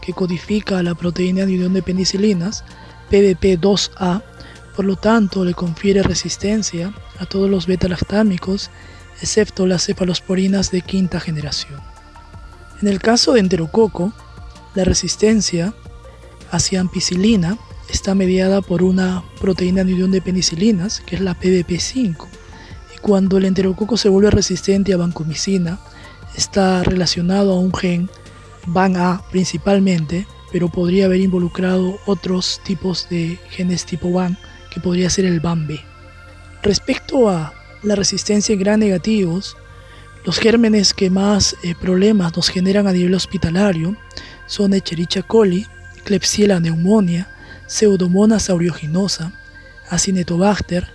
que 0.02 0.14
codifica 0.14 0.84
la 0.84 0.96
proteína 0.96 1.46
de 1.46 1.56
unión 1.56 1.74
de 1.74 1.82
penicilinas, 1.82 2.64
PDP2A, 3.10 4.22
por 4.76 4.86
lo 4.86 4.96
tanto 4.96 5.46
le 5.46 5.54
confiere 5.54 6.04
resistencia 6.04 6.94
a 7.20 7.26
todos 7.26 7.50
los 7.50 7.68
beta-lactámicos 7.68 8.70
excepto 9.22 9.66
las 9.66 9.86
cefalosporinas 9.86 10.72
de 10.72 10.82
quinta 10.82 11.20
generación. 11.20 11.80
En 12.82 12.88
el 12.88 13.00
caso 13.00 13.34
de 13.34 13.40
enterococo, 13.40 14.12
la 14.76 14.84
resistencia 14.84 15.74
hacia 16.52 16.82
ampicilina 16.82 17.58
está 17.90 18.16
mediada 18.16 18.62
por 18.62 18.84
una 18.84 19.24
proteína 19.40 19.82
unión 19.82 20.12
de 20.12 20.22
penicilinas, 20.22 21.02
que 21.06 21.16
es 21.16 21.22
la 21.22 21.40
PDP5, 21.40 22.28
y 22.96 23.00
cuando 23.00 23.38
el 23.38 23.46
enterococo 23.46 23.98
se 23.98 24.10
vuelve 24.10 24.32
resistente 24.32 24.94
a 24.94 24.98
vancomicina, 24.98 25.80
está 26.36 26.84
relacionado 26.84 27.54
a 27.54 27.60
un 27.60 27.74
gen 27.74 28.10
VAN-A 28.68 29.24
principalmente, 29.32 30.26
pero 30.52 30.70
podría 30.70 31.06
haber 31.06 31.22
involucrado 31.22 32.00
otros 32.06 32.62
tipos 32.64 33.08
de 33.10 33.40
genes 33.50 33.86
tipo 33.86 34.12
VAN, 34.12 34.38
que 34.72 34.80
podría 34.80 35.10
ser 35.10 35.26
el 35.26 35.40
VAN-B. 35.40 35.80
Respecto 36.64 37.30
a 37.30 37.54
la 37.84 37.96
resistencia 37.96 38.54
en 38.54 38.60
gran 38.60 38.80
negativos, 38.80 39.58
los 40.26 40.40
gérmenes 40.40 40.94
que 40.94 41.10
más 41.10 41.58
eh, 41.64 41.76
problemas 41.76 42.36
nos 42.36 42.50
generan 42.50 42.88
a 42.88 42.94
nivel 42.94 43.14
hospitalario 43.14 43.98
son 44.48 44.74
Echerichia 44.74 45.24
coli, 45.24 45.68
Klebsiella 46.06 46.60
pneumonia, 46.60 47.30
Pseudomonas 47.74 48.52
aeruginosa, 48.52 49.34
Acinetobacter 49.90 50.88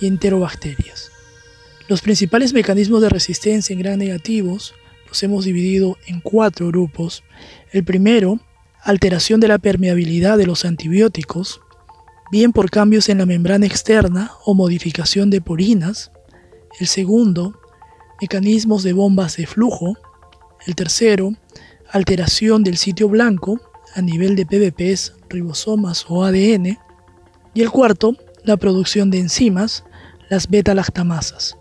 y 0.00 0.06
enterobacterias. 0.06 1.10
Los 1.88 2.00
principales 2.00 2.52
mecanismos 2.52 3.02
de 3.02 3.08
resistencia 3.08 3.74
en 3.74 3.80
gran 3.80 3.98
negativos 3.98 4.72
los 5.08 5.20
hemos 5.24 5.44
dividido 5.44 5.98
en 6.06 6.20
cuatro 6.20 6.68
grupos. 6.68 7.24
El 7.72 7.82
primero, 7.82 8.38
alteración 8.84 9.40
de 9.40 9.48
la 9.48 9.58
permeabilidad 9.58 10.38
de 10.38 10.46
los 10.46 10.64
antibióticos, 10.64 11.60
bien 12.30 12.52
por 12.52 12.70
cambios 12.70 13.08
en 13.08 13.18
la 13.18 13.26
membrana 13.26 13.66
externa 13.66 14.30
o 14.44 14.54
modificación 14.54 15.28
de 15.28 15.40
porinas. 15.40 16.12
El 16.78 16.86
segundo, 16.86 17.58
mecanismos 18.20 18.84
de 18.84 18.92
bombas 18.92 19.36
de 19.38 19.48
flujo. 19.48 19.96
El 20.68 20.76
tercero, 20.76 21.32
alteración 21.90 22.62
del 22.62 22.76
sitio 22.76 23.08
blanco 23.08 23.71
a 23.94 24.02
nivel 24.02 24.36
de 24.36 24.46
PBPs, 24.46 25.14
ribosomas 25.28 26.06
o 26.08 26.24
ADN. 26.24 26.78
Y 27.54 27.62
el 27.62 27.70
cuarto, 27.70 28.16
la 28.44 28.56
producción 28.56 29.10
de 29.10 29.18
enzimas, 29.18 29.84
las 30.30 30.48
beta-lactamasas. 30.48 31.56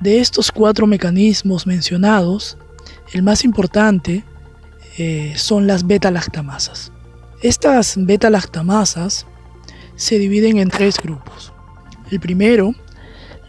De 0.00 0.20
estos 0.20 0.52
cuatro 0.52 0.86
mecanismos 0.86 1.66
mencionados, 1.66 2.58
el 3.12 3.22
más 3.22 3.44
importante 3.44 4.24
eh, 4.98 5.32
son 5.36 5.66
las 5.66 5.86
beta-lactamasas. 5.86 6.92
Estas 7.42 7.94
beta-lactamasas 7.96 9.26
se 9.96 10.18
dividen 10.18 10.58
en 10.58 10.68
tres 10.68 11.00
grupos. 11.00 11.52
El 12.10 12.20
primero 12.20 12.74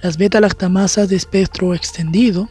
las 0.01 0.17
beta-lactamasas 0.17 1.09
de 1.09 1.17
espectro 1.17 1.73
extendido, 1.73 2.49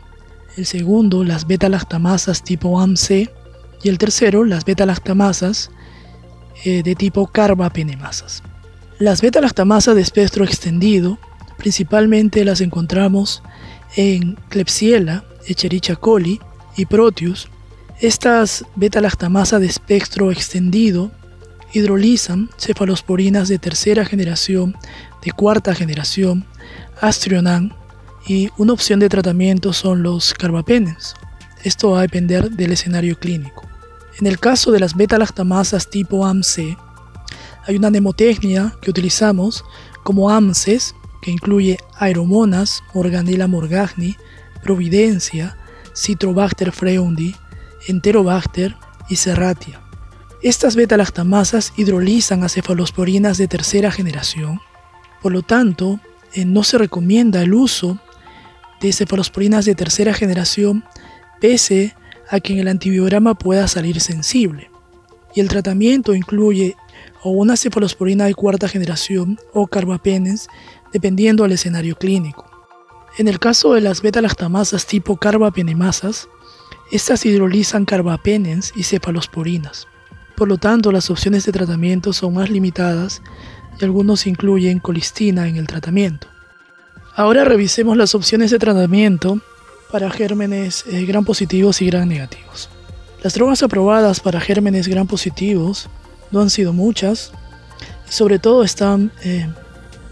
el 0.57 0.67
segundo 0.67 1.25
las 1.25 1.47
beta-lactamasas 1.47 2.43
tipo 2.43 2.79
AMC 2.81 3.31
y 3.83 3.89
el 3.89 3.99
tercero 3.99 4.45
las 4.45 4.65
beta-lactamasas 4.65 5.71
eh, 6.65 6.83
de 6.83 6.95
tipo 6.95 7.27
carbapenemasas. 7.27 8.43
Las 8.99 9.23
beta-lactamasas 9.23 9.95
de 9.95 10.03
espectro 10.03 10.45
extendido 10.45 11.19
principalmente 11.59 12.45
las 12.45 12.61
encontramos 12.61 13.43
en 13.97 14.35
Klebsiella, 14.49 15.25
Echerichia 15.47 15.97
coli 15.97 16.41
y 16.77 16.87
Proteus. 16.87 17.49
Estas 18.01 18.65
beta-lactamasas 18.77 19.61
de 19.61 19.67
espectro 19.67 20.31
extendido 20.31 21.11
hidrolizan 21.73 22.49
cefalosporinas 22.57 23.49
de 23.49 23.59
tercera 23.59 24.05
generación, 24.05 24.77
de 25.23 25.33
cuarta 25.33 25.75
generación, 25.75 26.47
Astrionan 27.01 27.75
y 28.27 28.51
una 28.57 28.73
opción 28.73 28.99
de 28.99 29.09
tratamiento 29.09 29.73
son 29.73 30.03
los 30.03 30.35
carbapenes. 30.35 31.15
Esto 31.63 31.91
va 31.91 32.01
a 32.01 32.03
depender 32.03 32.51
del 32.51 32.73
escenario 32.73 33.19
clínico. 33.19 33.68
En 34.21 34.27
el 34.27 34.41
caso 34.41 34.73
de 34.73 34.81
las 34.81 34.97
beta-lactamasas 34.97 35.91
tipo 35.91 36.27
AMC, 36.27 36.77
hay 37.67 37.77
una 37.77 37.91
mnemotecnia 37.91 38.77
que 38.81 38.91
utilizamos 38.91 39.65
como 40.03 40.31
AMCES, 40.31 40.95
que 41.23 41.31
incluye 41.31 41.79
Aeromonas, 41.99 42.83
Morganella 42.95 43.47
morgagni, 43.47 44.17
Providencia, 44.63 45.57
Citrobacter 45.95 46.73
freundi, 46.73 47.37
Enterobacter 47.87 48.77
y 49.09 49.17
Serratia. 49.17 49.81
Estas 50.43 50.77
beta-lactamasas 50.77 51.73
hidrolizan 51.77 52.43
a 52.43 52.49
cefalosporinas 52.49 53.39
de 53.39 53.49
tercera 53.49 53.91
generación, 53.93 54.61
por 55.23 55.33
lo 55.33 55.43
tanto, 55.43 56.01
eh, 56.33 56.45
no 56.45 56.65
se 56.65 56.79
recomienda 56.79 57.43
el 57.43 57.55
uso 57.55 57.99
de 58.81 58.93
cefalosporinas 58.93 59.65
de 59.65 59.75
tercera 59.75 60.15
generación 60.15 60.85
pese 61.41 61.95
a 61.95 62.08
que 62.41 62.53
en 62.53 62.61
el 62.61 62.69
antibiograma 62.69 63.35
pueda 63.35 63.67
salir 63.69 64.01
sensible. 64.01 64.71
Y 65.35 65.41
el 65.41 65.49
tratamiento 65.49 66.15
incluye 66.15 66.77
o 67.23 67.31
una 67.31 67.57
cefalosporina 67.57 68.27
de 68.27 68.35
cuarta 68.35 68.69
generación 68.69 69.39
o 69.53 69.67
carbapenems 69.67 70.49
dependiendo 70.93 71.43
del 71.43 71.53
escenario 71.53 71.97
clínico. 71.97 72.45
En 73.19 73.29
el 73.29 73.39
caso 73.39 73.75
de 73.75 73.81
las 73.81 74.03
beta-lactamasas 74.03 74.87
tipo 74.87 75.17
carbapenemasas, 75.17 76.29
estas 76.93 77.27
hidrolizan 77.27 77.85
carbapenems 77.85 78.73
y 78.77 78.85
cefalosporinas. 78.85 79.87
Por 80.37 80.49
lo 80.49 80.57
tanto, 80.57 80.93
las 80.93 81.11
opciones 81.11 81.45
de 81.45 81.53
tratamiento 81.53 82.13
son 82.13 82.35
más 82.35 82.49
limitadas 82.49 83.23
y 83.81 83.85
algunos 83.85 84.27
incluyen 84.27 84.79
colistina 84.79 85.49
en 85.49 85.57
el 85.57 85.67
tratamiento. 85.67 86.29
Ahora 87.17 87.45
revisemos 87.45 87.97
las 87.97 88.15
opciones 88.15 88.53
de 88.53 88.61
tratamiento 88.61 89.41
para 89.91 90.11
gérmenes 90.11 90.85
eh, 90.87 91.05
gran 91.07 91.25
positivos 91.25 91.81
y 91.83 91.87
gran 91.87 92.09
negativos. 92.09 92.69
Las 93.23 93.35
drogas 93.35 93.63
aprobadas 93.63 94.21
para 94.21 94.41
gérmenes 94.41 94.87
gran 94.87 95.07
positivos 95.07 95.89
no 96.31 96.41
han 96.41 96.51
sido 96.51 96.73
muchas 96.73 97.33
y 98.09 98.13
sobre 98.13 98.39
todo 98.39 98.63
están 98.63 99.13
eh, 99.25 99.49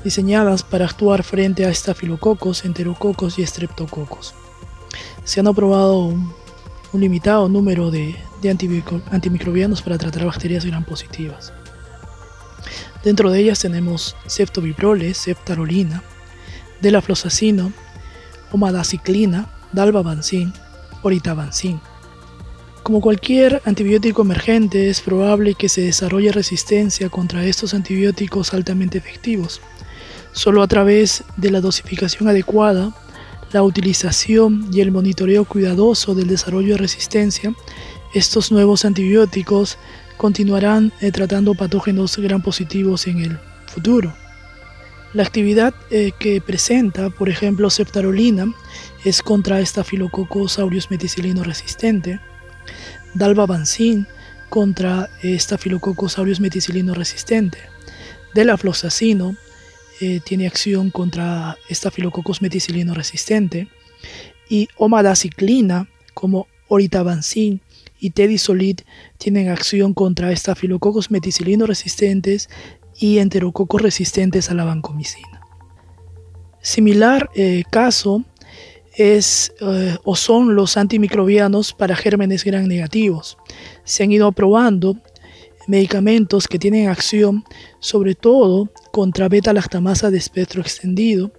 diseñadas 0.02 0.62
para 0.62 0.86
actuar 0.86 1.22
frente 1.22 1.64
a 1.66 1.70
estafilococos, 1.70 2.64
enterococos 2.64 3.38
y 3.38 3.42
estreptococos. 3.42 4.34
Se 5.24 5.40
han 5.40 5.46
aprobado 5.46 5.98
un, 5.98 6.34
limitado 6.92 7.48
número 7.48 7.90
de, 7.90 8.16
antimicrobianos 9.10 9.82
para 9.82 9.98
tratar 9.98 10.24
bacterias 10.24 10.64
gram 10.64 10.82
positivas. 10.82 11.52
Dentro 13.04 13.30
de 13.30 13.40
ellas 13.40 13.58
tenemos 13.58 14.16
ceftobiproles, 14.26 15.18
ceftarolina, 15.22 16.02
delaflosacino, 16.80 17.72
omadaciclina, 18.50 19.50
dalbavancin, 19.72 20.52
oritabancin. 21.02 21.80
Como 22.82 23.00
cualquier 23.00 23.60
antibiótico 23.64 24.22
emergente, 24.22 24.88
es 24.88 25.00
probable 25.00 25.54
que 25.54 25.68
se 25.68 25.80
desarrolle 25.80 26.30
resistencia 26.30 27.08
contra 27.08 27.44
estos 27.44 27.74
antibióticos 27.74 28.54
altamente 28.54 28.98
efectivos. 28.98 29.60
Solo 30.30 30.62
a 30.62 30.68
través 30.68 31.24
de 31.36 31.50
la 31.50 31.60
dosificación 31.60 32.28
adecuada, 32.28 32.94
la 33.52 33.62
utilización 33.62 34.68
y 34.72 34.82
el 34.82 34.92
monitoreo 34.92 35.44
cuidadoso 35.44 36.14
del 36.14 36.28
desarrollo 36.28 36.74
de 36.74 36.78
resistencia, 36.78 37.54
estos 38.14 38.52
nuevos 38.52 38.84
antibióticos 38.84 39.78
continuarán 40.16 40.92
eh, 41.00 41.10
tratando 41.10 41.54
patógenos 41.54 42.16
gran 42.18 42.42
positivos 42.42 43.06
en 43.06 43.18
el 43.18 43.38
futuro. 43.66 44.14
La 45.16 45.22
actividad 45.22 45.72
eh, 45.90 46.12
que 46.18 46.42
presenta, 46.42 47.08
por 47.08 47.30
ejemplo, 47.30 47.70
septarolina, 47.70 48.52
es 49.02 49.22
contra 49.22 49.64
Staphylococcus 49.64 50.58
meticilino 50.90 51.42
resistente, 51.42 52.20
dalbavancin 53.14 54.06
contra 54.50 55.08
Staphylococcus 55.22 56.18
aureus 56.18 56.38
meticilino 56.38 56.92
resistente, 56.92 57.56
delafloxacino 58.34 59.36
eh, 60.02 60.20
tiene 60.22 60.46
acción 60.46 60.90
contra 60.90 61.56
Staphylococcus 61.70 62.42
meticilino 62.42 62.92
resistente. 62.92 63.68
Y 64.50 64.68
omadaciclina 64.76 65.88
como 66.12 66.46
oritabancin 66.68 67.62
y 67.98 68.10
tedisolid 68.10 68.80
tienen 69.16 69.48
acción 69.48 69.94
contra 69.94 70.30
estafilococos 70.30 71.10
meticilino 71.10 71.64
resistentes 71.64 72.50
y 72.98 73.18
enterococos 73.18 73.82
resistentes 73.82 74.50
a 74.50 74.54
la 74.54 74.64
vancomicina. 74.64 75.40
Similar 76.60 77.30
eh, 77.34 77.62
caso 77.70 78.24
es 78.94 79.52
eh, 79.60 79.96
o 80.04 80.16
son 80.16 80.54
los 80.54 80.76
antimicrobianos 80.76 81.72
para 81.74 81.94
gérmenes 81.94 82.44
gran 82.44 82.66
negativos. 82.66 83.36
Se 83.84 84.02
han 84.02 84.12
ido 84.12 84.32
probando 84.32 84.96
medicamentos 85.66 86.48
que 86.48 86.58
tienen 86.58 86.88
acción 86.88 87.44
sobre 87.78 88.14
todo 88.14 88.70
contra 88.92 89.28
beta-lactamasa 89.28 90.10
de 90.10 90.18
espectro 90.18 90.62
extendido 90.62 91.32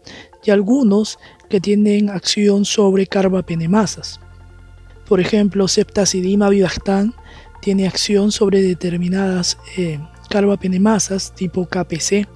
y 0.43 0.51
algunos 0.51 1.17
que 1.49 1.59
tienen 1.59 2.09
acción 2.09 2.65
sobre 2.65 3.07
carbapenemasas. 3.07 4.19
Por 5.07 5.19
ejemplo, 5.19 5.67
septacidima 5.67 6.49
vivactan 6.49 7.13
tiene 7.61 7.87
acción 7.87 8.31
sobre 8.31 8.61
determinadas 8.61 9.57
eh, 9.77 9.99
carbapenemasas 10.27 11.33
tipo 11.33 11.65
KPC. 11.65 12.27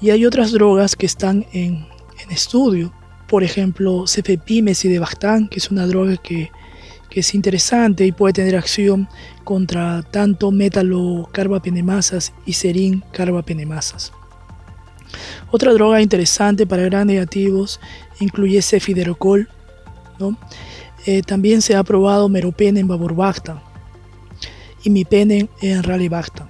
Y 0.00 0.10
hay 0.10 0.26
otras 0.26 0.52
drogas 0.52 0.96
que 0.96 1.06
están 1.06 1.46
en, 1.52 1.86
estudio. 2.30 2.92
Por 3.28 3.42
ejemplo, 3.42 4.06
cefepimezidebactam, 4.06 5.48
que 5.48 5.58
es 5.58 5.70
una 5.70 5.86
droga 5.86 6.16
que, 6.16 6.50
que 7.10 7.20
es 7.20 7.34
interesante 7.34 8.06
y 8.06 8.12
puede 8.12 8.34
tener 8.34 8.56
acción 8.56 9.08
contra 9.44 10.02
tanto 10.02 10.50
metalocarbapenemasas 10.50 12.32
y 12.46 12.52
serin 12.52 13.02
carbapenemasas. 13.12 14.12
Otra 15.50 15.72
droga 15.72 16.00
interesante 16.00 16.66
para 16.66 16.82
gran 16.84 17.06
negativos 17.06 17.80
incluye 18.20 18.62
cefiderocol, 18.62 19.48
¿no? 20.18 20.38
Eh, 21.04 21.22
también 21.22 21.62
se 21.62 21.74
ha 21.74 21.82
probado 21.82 22.28
meropen 22.28 22.76
en 22.76 22.88
y 24.84 24.90
mipenen 24.90 25.48
en 25.60 25.82
ralibactam. 25.82 26.48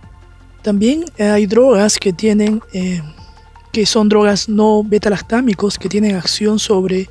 También 0.63 1.05
hay 1.19 1.47
drogas 1.47 1.99
que 1.99 2.13
tienen 2.13 2.63
eh, 2.73 3.03
que 3.73 3.87
son 3.87 4.09
drogas 4.09 4.49
no 4.49 4.85
beta-lactámicos 4.85 5.79
que 5.79 5.89
tienen 5.89 6.15
acción 6.15 6.59
sobre 6.59 7.09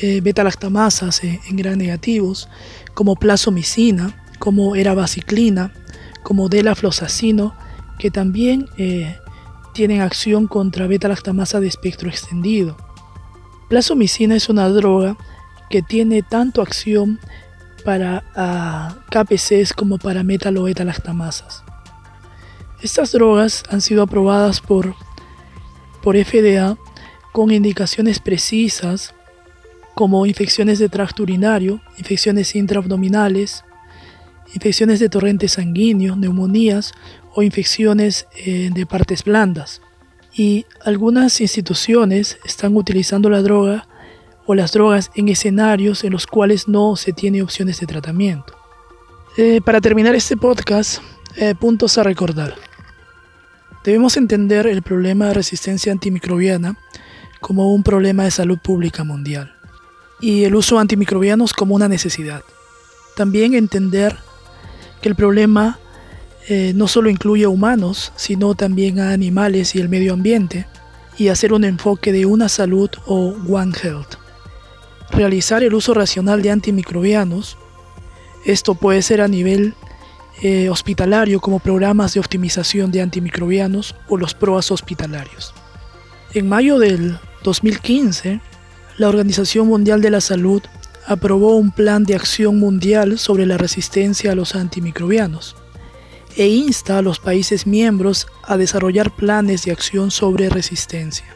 eh, 0.00 0.20
beta-lactamasas 0.22 1.22
en 1.22 1.56
gran 1.56 1.78
negativos, 1.78 2.48
como 2.94 3.14
plasomicina, 3.14 4.24
como 4.38 4.74
erabaciclina, 4.74 5.72
como 6.22 6.48
delaflosacino, 6.48 7.54
que 7.98 8.10
también 8.10 8.66
tienen 9.74 10.00
acción 10.00 10.46
contra 10.46 10.86
beta-lactamasa 10.86 11.60
de 11.60 11.68
espectro 11.68 12.08
extendido. 12.08 12.76
Plasomicina 13.68 14.34
es 14.34 14.48
una 14.48 14.68
droga 14.68 15.16
que 15.70 15.82
tiene 15.82 16.22
tanto 16.22 16.62
acción 16.62 17.18
para 17.84 18.22
ah, 18.36 18.96
KPCs 19.10 19.72
como 19.72 19.98
para 19.98 20.22
metaloetalactamasas. 20.22 21.61
Estas 22.82 23.12
drogas 23.12 23.62
han 23.70 23.80
sido 23.80 24.02
aprobadas 24.02 24.60
por, 24.60 24.94
por 26.02 26.16
FDA 26.16 26.76
con 27.32 27.52
indicaciones 27.52 28.18
precisas 28.18 29.14
como 29.94 30.26
infecciones 30.26 30.78
de 30.80 30.88
tracto 30.88 31.22
urinario, 31.22 31.80
infecciones 31.98 32.56
intraabdominales, 32.56 33.64
infecciones 34.54 34.98
de 35.00 35.08
torrente 35.08 35.46
sanguíneo, 35.48 36.16
neumonías 36.16 36.92
o 37.34 37.42
infecciones 37.42 38.26
eh, 38.36 38.70
de 38.72 38.86
partes 38.86 39.22
blandas. 39.22 39.80
Y 40.34 40.66
algunas 40.84 41.40
instituciones 41.40 42.38
están 42.44 42.76
utilizando 42.76 43.30
la 43.30 43.42
droga 43.42 43.86
o 44.44 44.54
las 44.54 44.72
drogas 44.72 45.10
en 45.14 45.28
escenarios 45.28 46.02
en 46.04 46.12
los 46.12 46.26
cuales 46.26 46.66
no 46.66 46.96
se 46.96 47.12
tiene 47.12 47.42
opciones 47.42 47.78
de 47.78 47.86
tratamiento. 47.86 48.54
Eh, 49.36 49.60
para 49.64 49.80
terminar 49.80 50.14
este 50.14 50.36
podcast, 50.36 51.00
eh, 51.36 51.54
puntos 51.54 51.96
a 51.96 52.02
recordar. 52.02 52.71
Debemos 53.84 54.16
entender 54.16 54.66
el 54.66 54.82
problema 54.82 55.28
de 55.28 55.34
resistencia 55.34 55.92
antimicrobiana 55.92 56.76
como 57.40 57.72
un 57.72 57.82
problema 57.82 58.24
de 58.24 58.30
salud 58.30 58.58
pública 58.58 59.04
mundial 59.04 59.54
y 60.20 60.44
el 60.44 60.54
uso 60.54 60.76
de 60.76 60.82
antimicrobianos 60.82 61.52
como 61.52 61.74
una 61.74 61.88
necesidad. 61.88 62.42
También 63.16 63.54
entender 63.54 64.16
que 65.00 65.08
el 65.08 65.16
problema 65.16 65.78
eh, 66.48 66.72
no 66.74 66.86
solo 66.86 67.10
incluye 67.10 67.44
a 67.44 67.48
humanos, 67.48 68.12
sino 68.16 68.54
también 68.54 69.00
a 69.00 69.10
animales 69.10 69.74
y 69.74 69.80
el 69.80 69.88
medio 69.88 70.12
ambiente, 70.12 70.66
y 71.18 71.28
hacer 71.28 71.52
un 71.52 71.64
enfoque 71.64 72.12
de 72.12 72.24
una 72.24 72.48
salud 72.48 72.90
o 73.06 73.36
One 73.48 73.72
Health 73.82 74.22
realizar 75.12 75.62
el 75.62 75.74
uso 75.74 75.94
racional 75.94 76.42
de 76.42 76.50
antimicrobianos. 76.50 77.56
Esto 78.44 78.74
puede 78.74 79.02
ser 79.02 79.20
a 79.20 79.28
nivel 79.28 79.74
eh, 80.40 80.68
hospitalario 80.68 81.40
como 81.40 81.58
programas 81.58 82.14
de 82.14 82.20
optimización 82.20 82.90
de 82.90 83.02
antimicrobianos 83.02 83.94
o 84.08 84.16
los 84.16 84.34
PROAS 84.34 84.70
hospitalarios. 84.70 85.54
En 86.34 86.48
mayo 86.48 86.78
del 86.78 87.18
2015, 87.42 88.40
la 88.98 89.08
Organización 89.08 89.68
Mundial 89.68 90.00
de 90.00 90.10
la 90.10 90.20
Salud 90.20 90.62
aprobó 91.06 91.56
un 91.56 91.70
plan 91.70 92.04
de 92.04 92.14
acción 92.14 92.58
mundial 92.58 93.18
sobre 93.18 93.44
la 93.46 93.58
resistencia 93.58 94.32
a 94.32 94.34
los 94.34 94.54
antimicrobianos 94.54 95.56
e 96.36 96.48
insta 96.48 96.98
a 96.98 97.02
los 97.02 97.18
países 97.18 97.66
miembros 97.66 98.26
a 98.44 98.56
desarrollar 98.56 99.10
planes 99.14 99.64
de 99.64 99.72
acción 99.72 100.10
sobre 100.10 100.48
resistencia. 100.48 101.26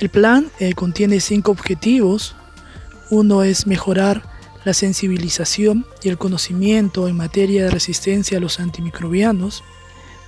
El 0.00 0.10
plan 0.10 0.50
eh, 0.58 0.74
contiene 0.74 1.20
cinco 1.20 1.50
objetivos 1.50 2.36
uno 3.10 3.42
es 3.42 3.66
mejorar 3.66 4.22
la 4.64 4.74
sensibilización 4.74 5.86
y 6.02 6.08
el 6.08 6.18
conocimiento 6.18 7.06
en 7.06 7.16
materia 7.16 7.64
de 7.64 7.70
resistencia 7.70 8.38
a 8.38 8.40
los 8.40 8.60
antimicrobianos. 8.60 9.62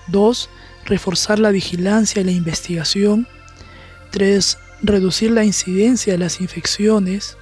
2. 0.08 0.50
Reforzar 0.84 1.38
la 1.38 1.50
vigilancia 1.50 2.20
y 2.20 2.24
la 2.24 2.32
investigación. 2.32 3.26
3. 4.10 4.58
Reducir 4.82 5.30
la 5.30 5.44
incidencia 5.44 6.12
de 6.12 6.18
las 6.18 6.40
infecciones. 6.40 7.36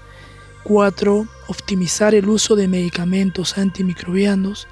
4. 0.62 1.26
Optimizar 1.48 2.14
el 2.14 2.28
uso 2.28 2.56
de 2.56 2.68
medicamentos 2.68 3.58
antimicrobianos. 3.58 4.68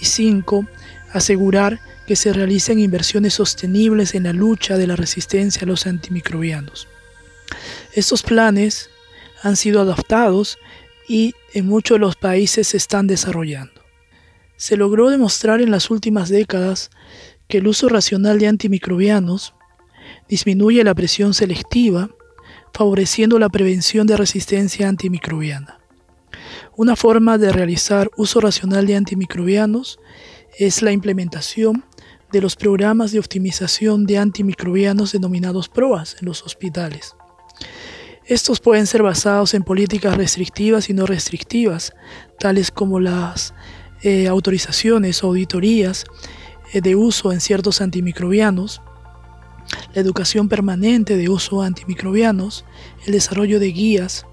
Y 0.00 0.04
5. 0.04 0.66
Asegurar 1.12 1.80
que 2.06 2.16
se 2.16 2.32
realicen 2.32 2.78
inversiones 2.78 3.34
sostenibles 3.34 4.14
en 4.14 4.24
la 4.24 4.32
lucha 4.32 4.76
de 4.76 4.86
la 4.86 4.96
resistencia 4.96 5.62
a 5.62 5.66
los 5.66 5.86
antimicrobianos. 5.86 6.86
Estos 7.92 8.22
planes 8.22 8.90
han 9.42 9.56
sido 9.56 9.80
adaptados 9.80 10.58
y 11.08 11.34
en 11.52 11.66
muchos 11.66 11.96
de 11.96 12.00
los 12.00 12.16
países 12.16 12.68
se 12.68 12.76
están 12.76 13.06
desarrollando. 13.06 13.82
Se 14.56 14.76
logró 14.76 15.10
demostrar 15.10 15.60
en 15.60 15.70
las 15.70 15.90
últimas 15.90 16.28
décadas 16.28 16.90
que 17.48 17.58
el 17.58 17.66
uso 17.66 17.88
racional 17.88 18.38
de 18.38 18.48
antimicrobianos 18.48 19.54
disminuye 20.28 20.82
la 20.84 20.94
presión 20.94 21.34
selectiva, 21.34 22.10
favoreciendo 22.72 23.38
la 23.38 23.48
prevención 23.48 24.06
de 24.06 24.16
resistencia 24.16 24.88
antimicrobiana. 24.88 25.78
Una 26.76 26.96
forma 26.96 27.38
de 27.38 27.52
realizar 27.52 28.10
uso 28.16 28.40
racional 28.40 28.86
de 28.86 28.96
antimicrobianos 28.96 29.98
es 30.58 30.82
la 30.82 30.92
implementación 30.92 31.84
de 32.32 32.40
los 32.40 32.56
programas 32.56 33.12
de 33.12 33.20
optimización 33.20 34.06
de 34.06 34.18
antimicrobianos 34.18 35.12
denominados 35.12 35.68
PROAS 35.68 36.16
en 36.20 36.26
los 36.26 36.42
hospitales. 36.42 37.14
Estos 38.26 38.58
pueden 38.60 38.86
ser 38.86 39.02
basados 39.02 39.52
en 39.52 39.64
políticas 39.64 40.16
restrictivas 40.16 40.88
y 40.88 40.94
no 40.94 41.04
restrictivas, 41.04 41.92
tales 42.38 42.70
como 42.70 42.98
las 42.98 43.52
eh, 44.02 44.28
autorizaciones 44.28 45.22
o 45.22 45.26
auditorías 45.26 46.06
eh, 46.72 46.80
de 46.80 46.96
uso 46.96 47.32
en 47.32 47.42
ciertos 47.42 47.82
antimicrobianos, 47.82 48.80
la 49.94 50.00
educación 50.00 50.48
permanente 50.48 51.18
de 51.18 51.28
uso 51.28 51.60
antimicrobianos, 51.60 52.64
el 53.04 53.12
desarrollo 53.12 53.60
de 53.60 53.72
guías, 53.72 54.24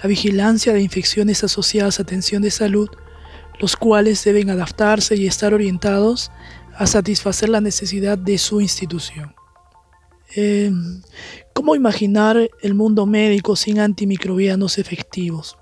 la 0.00 0.08
vigilancia 0.08 0.72
de 0.72 0.80
infecciones 0.80 1.42
asociadas 1.42 1.98
a 1.98 2.02
atención 2.02 2.40
de 2.40 2.52
salud, 2.52 2.88
los 3.58 3.74
cuales 3.74 4.22
deben 4.22 4.48
adaptarse 4.50 5.16
y 5.16 5.26
estar 5.26 5.54
orientados 5.54 6.30
a 6.76 6.86
satisfacer 6.86 7.48
la 7.48 7.60
necesidad 7.60 8.16
de 8.16 8.38
su 8.38 8.60
institución. 8.60 9.37
Em, 10.34 11.00
¿Cómo 11.54 11.74
imaginar 11.74 12.50
el 12.62 12.74
mundo 12.74 13.06
médico 13.06 13.56
sin 13.56 13.80
antimicrobianos 13.80 14.78
efectivos? 14.78 15.56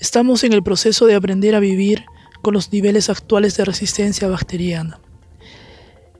Estamos 0.00 0.44
en 0.44 0.52
el 0.52 0.62
proceso 0.62 1.06
de 1.06 1.14
aprender 1.14 1.54
a 1.54 1.60
vivir 1.60 2.04
con 2.42 2.54
los 2.54 2.72
niveles 2.72 3.08
actuales 3.08 3.56
de 3.56 3.64
resistencia 3.64 4.28
bacteriana. 4.28 5.00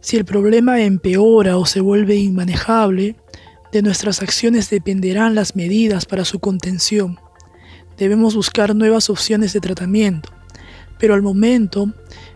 Si 0.00 0.16
el 0.16 0.24
problema 0.24 0.80
empeora 0.80 1.58
o 1.58 1.66
se 1.66 1.80
vuelve 1.80 2.16
inmanejable, 2.16 3.16
de 3.72 3.82
nuestras 3.82 4.22
acciones 4.22 4.70
dependerán 4.70 5.34
las 5.34 5.54
medidas 5.54 6.06
para 6.06 6.24
su 6.24 6.38
contención. 6.38 7.18
Debemos 7.98 8.34
buscar 8.34 8.74
nuevas 8.74 9.10
opciones 9.10 9.52
de 9.52 9.60
tratamiento, 9.60 10.30
pero 10.98 11.14
al 11.14 11.22
momento 11.22 11.92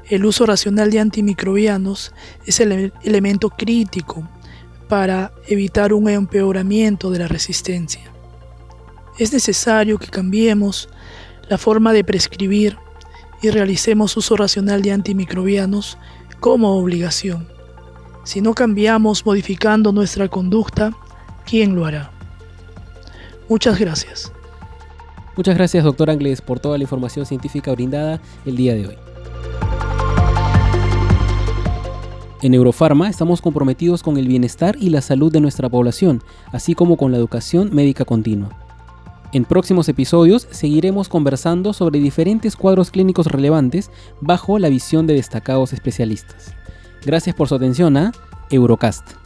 el 0.09 0.25
uso 0.25 0.47
racional 0.47 0.91
de 0.91 1.01
antimicrobianos 1.01 2.13
es 2.47 2.61
el 2.61 2.93
elemento 3.03 3.51
crítico 3.51 4.29
para 4.89 5.33
evitar 5.47 5.93
un 5.93 6.09
empeoramiento 6.09 7.11
de 7.11 7.21
la 7.21 7.29
resistencia. 7.29 8.03
Es 9.19 9.33
necesario 9.33 9.99
que 9.99 10.09
cambiemos 10.09 10.89
la 11.49 11.59
forma 11.59 11.93
de 11.93 12.05
prescribir 12.05 12.77
y 13.41 13.51
realicemos 13.51 14.17
uso 14.17 14.37
racional 14.37 14.83
de 14.83 14.93
antimicrobianos 14.93 15.99
como 16.41 16.77
obligación. 16.77 17.49
Si 18.25 18.41
no 18.41 18.55
cambiamos 18.55 19.27
modificando 19.27 19.93
nuestra 19.93 20.29
conducta, 20.29 20.93
¿quién 21.45 21.75
lo 21.75 21.85
hará? 21.85 22.11
Muchas 23.49 23.79
gracias. 23.79 24.33
Muchas 25.37 25.57
gracias, 25.57 25.85
doctor 25.85 26.11
Angles, 26.11 26.41
por 26.41 26.61
toda 26.61 26.77
la 26.77 26.85
información 26.85 27.27
científica 27.27 27.73
brindada 27.73 28.21
el 28.45 28.57
día 28.57 28.75
de 28.75 28.87
hoy. 28.89 29.12
En 32.43 32.55
Eurofarma 32.55 33.09
estamos 33.09 33.41
comprometidos 33.41 34.03
con 34.03 34.17
el 34.17 34.27
bienestar 34.27 34.77
y 34.81 34.91
la 34.91 35.01
salud 35.01 35.31
de 35.31 35.41
nuestra 35.41 35.69
población, 35.69 36.25
así 36.51 36.75
como 36.75 36.97
con 36.97 37.13
la 37.13 37.19
educación 37.19 37.71
médica 37.73 38.05
continua. 38.05 38.49
En 39.33 39.45
próximos 39.45 39.89
episodios 39.89 40.49
seguiremos 40.51 41.09
conversando 41.09 41.73
sobre 41.73 42.01
diferentes 42.01 42.57
cuadros 42.57 42.91
clínicos 42.91 43.29
relevantes 43.29 43.93
bajo 44.21 44.59
la 44.59 44.71
visión 44.71 45.07
de 45.07 45.15
destacados 45.15 45.73
especialistas. 45.73 46.53
Gracias 47.07 47.37
por 47.37 47.49
su 47.49 47.55
atención 47.55 47.97
a 47.97 48.13
Eurocast. 48.51 49.22